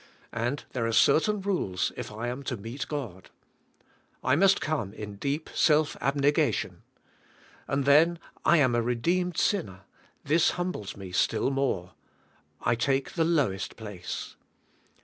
And 0.33 0.65
there 0.71 0.87
are 0.87 0.91
certain 0.91 1.41
rules 1.41 1.91
if 1.95 2.11
I 2.11 2.27
am 2.27 2.41
to 2.45 2.57
meet 2.57 2.87
God. 2.87 3.29
I 4.23 4.35
must 4.35 4.59
come 4.59 4.93
in 4.93 5.17
deep 5.17 5.47
self 5.53 5.95
abne 6.01 6.33
g 6.35 6.41
ation. 6.41 6.81
And 7.67 7.85
then 7.85 8.17
I 8.43 8.57
am 8.57 8.73
a 8.73 8.81
redeemed 8.81 9.37
sinner; 9.37 9.81
this 10.23 10.51
humbles 10.57 10.97
me 10.97 11.11
still 11.11 11.51
more. 11.51 11.93
I 12.61 12.73
take 12.73 13.11
the 13.13 13.23
lowest 13.23 13.75
place. 13.75 14.35